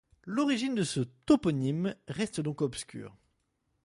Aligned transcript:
L'origine 0.23 0.73
de 0.73 0.81
ce 0.81 1.01
toponyme 1.27 1.93
reste 2.07 2.41
donc 2.41 2.61
obscure. 2.63 3.15